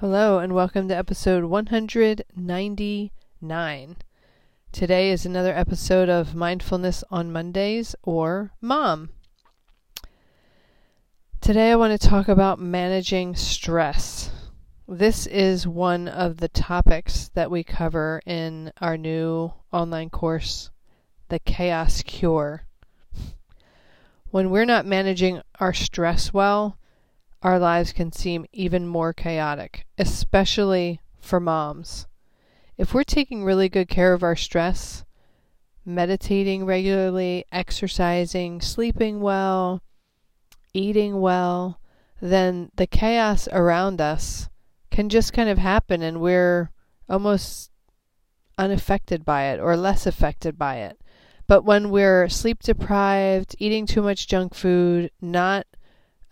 [0.00, 3.96] Hello, and welcome to episode 199.
[4.70, 9.10] Today is another episode of Mindfulness on Mondays or Mom.
[11.40, 14.30] Today I want to talk about managing stress.
[14.86, 20.70] This is one of the topics that we cover in our new online course,
[21.28, 22.68] The Chaos Cure.
[24.30, 26.77] When we're not managing our stress well,
[27.42, 32.06] our lives can seem even more chaotic, especially for moms.
[32.76, 35.04] If we're taking really good care of our stress,
[35.84, 39.82] meditating regularly, exercising, sleeping well,
[40.74, 41.80] eating well,
[42.20, 44.48] then the chaos around us
[44.90, 46.70] can just kind of happen and we're
[47.08, 47.70] almost
[48.58, 51.00] unaffected by it or less affected by it.
[51.46, 55.66] But when we're sleep deprived, eating too much junk food, not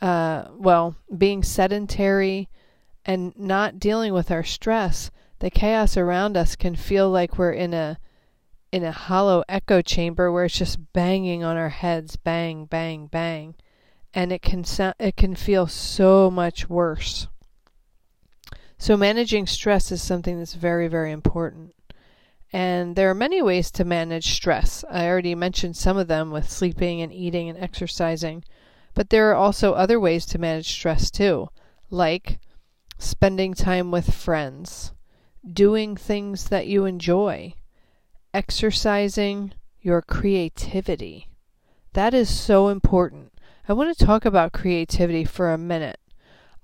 [0.01, 2.49] uh, well, being sedentary
[3.05, 7.75] and not dealing with our stress, the chaos around us can feel like we're in
[7.75, 7.99] a
[8.73, 13.55] in a hollow echo chamber where it's just banging on our heads, bang, bang, bang,
[14.13, 17.29] and it can sound, it can feel so much worse.
[18.79, 21.75] So managing stress is something that's very, very important.
[22.53, 24.85] And there are many ways to manage stress.
[24.91, 28.45] I already mentioned some of them with sleeping and eating and exercising.
[28.97, 31.51] But there are also other ways to manage stress too,
[31.91, 32.41] like
[32.97, 34.95] spending time with friends,
[35.47, 37.53] doing things that you enjoy,
[38.33, 39.53] exercising
[39.83, 41.29] your creativity.
[41.93, 43.35] That is so important.
[43.69, 46.01] I want to talk about creativity for a minute.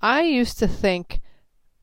[0.01, 1.21] I used to think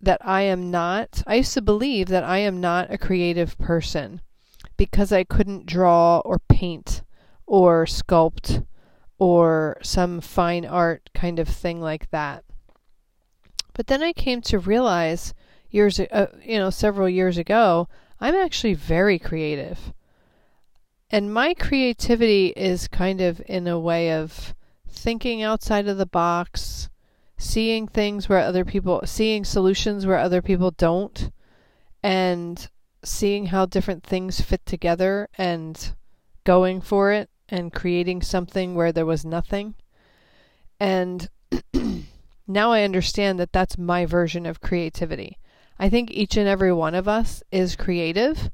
[0.00, 4.20] that I am not, I used to believe that I am not a creative person
[4.76, 7.02] because I couldn't draw or paint
[7.46, 8.66] or sculpt
[9.20, 12.42] or some fine art kind of thing like that.
[13.74, 15.34] But then I came to realize
[15.70, 17.86] years, uh, you know, several years ago,
[18.18, 19.92] I'm actually very creative.
[21.10, 24.54] And my creativity is kind of in a way of
[24.88, 26.88] thinking outside of the box,
[27.36, 31.30] seeing things where other people, seeing solutions where other people don't,
[32.02, 32.68] and
[33.04, 35.94] seeing how different things fit together and
[36.44, 39.74] going for it and creating something where there was nothing.
[40.78, 41.28] And
[42.46, 45.38] now I understand that that's my version of creativity.
[45.78, 48.50] I think each and every one of us is creative.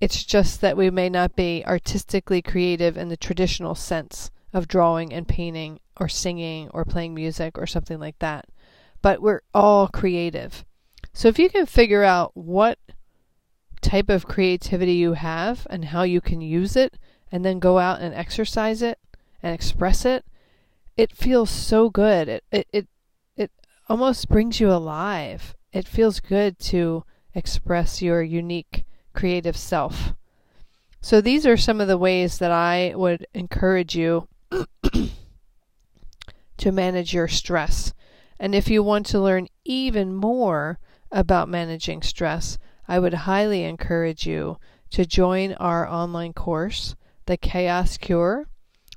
[0.00, 5.12] It's just that we may not be artistically creative in the traditional sense of drawing
[5.12, 8.46] and painting or singing or playing music or something like that.
[9.00, 10.64] But we're all creative.
[11.12, 12.78] So if you can figure out what
[13.80, 16.98] type of creativity you have and how you can use it
[17.36, 18.98] and then go out and exercise it
[19.42, 20.24] and express it,
[20.96, 22.30] it feels so good.
[22.30, 22.88] It it it,
[23.36, 23.50] it
[23.90, 25.54] almost brings you alive.
[25.70, 27.04] It feels good to
[27.34, 30.14] express your unique creative self.
[31.02, 34.28] So these are some of the ways that I would encourage you
[36.56, 37.92] to manage your stress.
[38.40, 40.78] And if you want to learn even more
[41.12, 42.56] about managing stress,
[42.88, 44.56] I would highly encourage you
[44.92, 46.96] to join our online course
[47.26, 48.46] the Chaos Cure.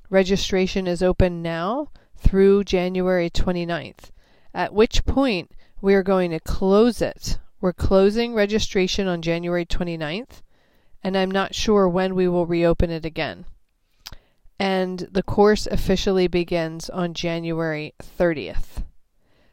[0.10, 4.12] Registration is open now through January 29th,
[4.54, 7.40] at which point we are going to close it.
[7.62, 10.42] We're closing registration on January 29th,
[11.04, 13.46] and I'm not sure when we will reopen it again.
[14.60, 18.84] And the course officially begins on January 30th.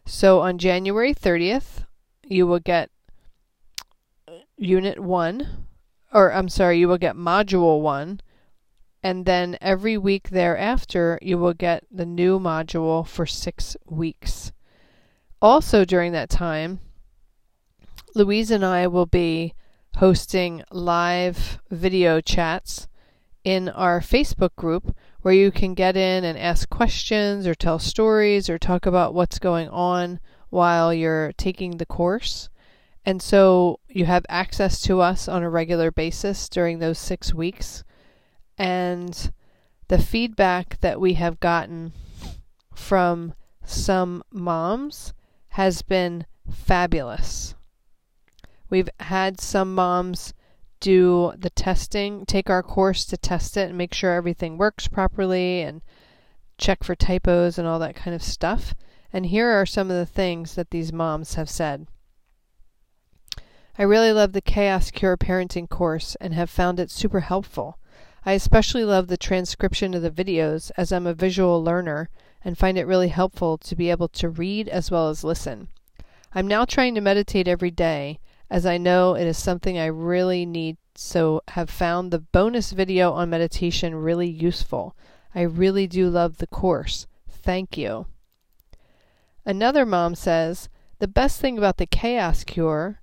[0.05, 1.85] So on January 30th,
[2.25, 2.91] you will get
[4.57, 5.67] Unit 1,
[6.13, 8.21] or I'm sorry, you will get Module 1,
[9.07, 14.51] and then every week thereafter, you will get the new module for six weeks.
[15.41, 16.81] Also, during that time,
[18.17, 19.55] Louise and I will be
[19.99, 22.89] hosting live video chats
[23.45, 24.93] in our Facebook group
[25.23, 29.39] where you can get in and ask questions or tell stories or talk about what's
[29.39, 30.19] going on
[30.51, 32.49] while you're taking the course.
[33.05, 37.85] And so you have access to us on a regular basis during those six weeks.
[38.59, 39.33] And
[39.89, 41.93] the feedback that we have gotten
[42.75, 45.13] from some moms
[45.51, 47.55] has been fabulous.
[48.69, 50.35] We've had some moms
[50.81, 55.63] do the testing, take our course to test it and make sure everything works properly
[55.63, 55.83] and
[56.59, 58.75] check for typos and all that kind of stuff.
[59.13, 61.87] And here are some of the things that these moms have said.
[63.79, 67.79] I really love the Chaos Cure parenting course and have found it super helpful.
[68.29, 72.11] I especially love the transcription of the videos as I'm a visual learner
[72.45, 75.69] and find it really helpful to be able to read as well as listen.
[76.35, 78.19] I'm now trying to meditate every day
[78.51, 83.13] as I know it is something I really need, so have found the bonus video
[83.13, 84.97] on meditation really useful.
[85.33, 87.07] I really do love the course.
[87.29, 88.07] Thank you.
[89.45, 90.69] Another mom says,
[90.99, 93.01] The best thing about the Chaos Cure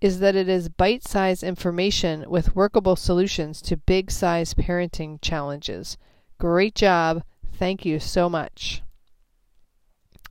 [0.00, 5.98] is that it is bite sized information with workable solutions to big size parenting challenges.
[6.38, 7.22] Great job.
[7.52, 8.82] Thank you so much.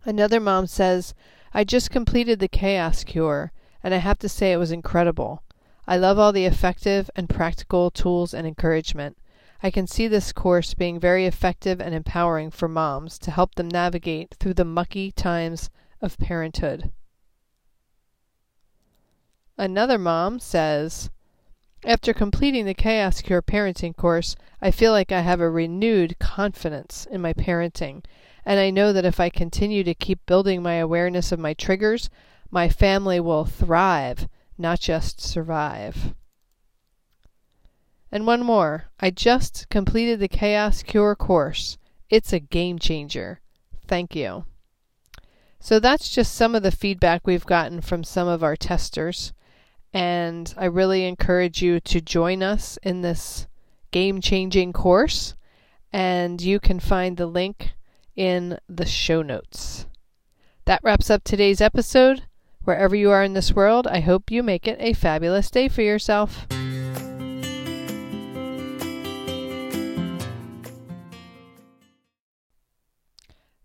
[0.06, 1.13] Another mom says,
[1.54, 3.51] I just completed the Chaos Cure
[3.83, 5.44] and I have to say it was incredible.
[5.88, 9.18] I love all the effective and practical tools and encouragement.
[9.62, 13.68] I can see this course being very effective and empowering for moms to help them
[13.68, 15.69] navigate through the mucky times
[16.01, 16.92] of parenthood.
[19.60, 21.10] Another mom says,
[21.84, 27.06] After completing the Chaos Cure parenting course, I feel like I have a renewed confidence
[27.12, 28.06] in my parenting,
[28.46, 32.10] and I know that if I continue to keep building my awareness of my triggers,
[32.50, 36.14] my family will thrive, not just survive.
[38.14, 38.86] And one more.
[39.02, 41.78] I just completed the Chaos Cure course.
[42.10, 43.42] It's a game changer.
[43.86, 44.46] Thank you.
[45.60, 49.34] So that's just some of the feedback we've gotten from some of our testers.
[49.94, 53.47] And I really encourage you to join us in this
[53.91, 55.36] game changing course.
[55.91, 57.74] And you can find the link
[58.15, 59.88] in the show notes.
[60.65, 62.24] That wraps up today's episode.
[62.63, 65.81] Wherever you are in this world, I hope you make it a fabulous day for
[65.81, 66.45] yourself.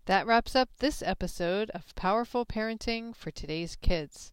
[0.05, 4.31] That wraps up this episode of Powerful Parenting for Today's Kids.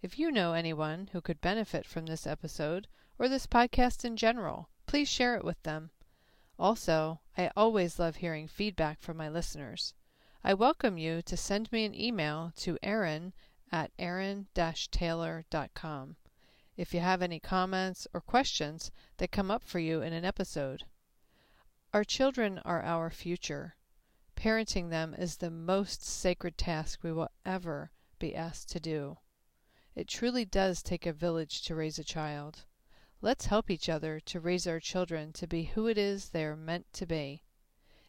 [0.00, 2.86] If you know anyone who could benefit from this episode
[3.18, 5.90] or this podcast in general, please share it with them.
[6.56, 9.94] Also, I always love hearing feedback from my listeners.
[10.44, 13.32] I welcome you to send me an email to Erin
[13.72, 16.16] at erin-taylor.com
[16.76, 20.84] if you have any comments or questions that come up for you in an episode.
[21.92, 23.74] Our children are our future.
[24.36, 27.90] Parenting them is the most sacred task we will ever
[28.20, 29.18] be asked to do.
[29.98, 32.64] It truly does take a village to raise a child.
[33.20, 36.54] Let's help each other to raise our children to be who it is they are
[36.54, 37.42] meant to be.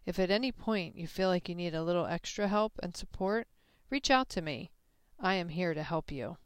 [0.06, 3.48] If at any point you feel like you need a little extra help and support,
[3.90, 4.70] reach out to me.
[5.20, 6.38] I am here to help you.